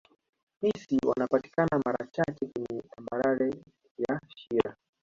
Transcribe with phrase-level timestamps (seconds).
[0.61, 3.53] Fisi wanapatikana mara chache kweye tambarare
[3.97, 4.75] ya shira